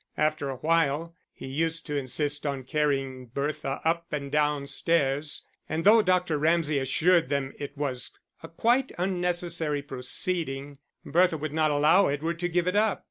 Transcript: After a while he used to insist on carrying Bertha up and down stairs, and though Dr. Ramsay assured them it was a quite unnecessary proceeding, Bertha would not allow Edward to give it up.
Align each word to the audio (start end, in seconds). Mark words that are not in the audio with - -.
After 0.17 0.49
a 0.49 0.55
while 0.55 1.15
he 1.31 1.45
used 1.45 1.85
to 1.85 1.95
insist 1.95 2.43
on 2.43 2.63
carrying 2.63 3.27
Bertha 3.27 3.81
up 3.85 4.07
and 4.11 4.31
down 4.31 4.65
stairs, 4.65 5.45
and 5.69 5.83
though 5.83 6.01
Dr. 6.01 6.39
Ramsay 6.39 6.79
assured 6.79 7.29
them 7.29 7.53
it 7.59 7.77
was 7.77 8.11
a 8.41 8.47
quite 8.49 8.91
unnecessary 8.97 9.83
proceeding, 9.83 10.79
Bertha 11.05 11.37
would 11.37 11.53
not 11.53 11.69
allow 11.69 12.07
Edward 12.07 12.39
to 12.39 12.49
give 12.49 12.65
it 12.67 12.75
up. 12.75 12.99